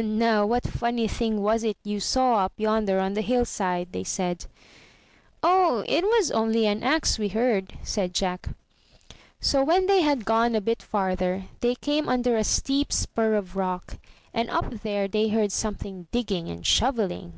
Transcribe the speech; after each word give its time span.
"And 0.00 0.18
now, 0.18 0.46
what 0.46 0.66
funny 0.66 1.06
thing 1.06 1.42
was 1.42 1.62
it 1.62 1.76
you 1.84 2.00
saw 2.00 2.38
up 2.42 2.54
yonder 2.56 2.98
on 3.00 3.12
the 3.12 3.20
hill 3.20 3.44
side?" 3.44 3.88
they 3.92 4.02
said. 4.02 4.46
239 5.42 5.44
MY 5.44 5.50
BOOK 5.50 5.74
HOUSE 5.74 5.84
*'0h, 5.84 5.98
it 5.98 6.04
was 6.16 6.30
only 6.30 6.66
an 6.66 6.82
axe 6.82 7.18
we 7.18 7.28
heard/' 7.28 7.74
said 7.82 8.14
Jack. 8.14 8.48
So 9.42 9.62
when 9.62 9.84
they 9.88 10.00
had 10.00 10.24
gone 10.24 10.54
a 10.54 10.62
bit 10.62 10.80
farther, 10.82 11.44
they 11.60 11.74
came 11.74 12.08
under 12.08 12.38
a 12.38 12.44
steep 12.44 12.94
spur 12.94 13.34
of 13.34 13.56
rock, 13.56 13.98
and 14.32 14.48
up 14.48 14.70
there 14.82 15.06
they 15.06 15.28
heard 15.28 15.52
something 15.52 16.06
digging 16.10 16.48
and 16.48 16.64
shovelHng. 16.64 17.32